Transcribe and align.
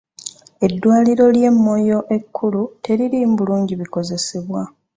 Eddwaliro 0.65 1.25
ly'e 1.35 1.51
Moyo 1.63 1.99
ekkulu 2.17 2.61
teririimu 2.83 3.33
bulungi 3.39 3.73
bikozesebwa. 3.81 4.61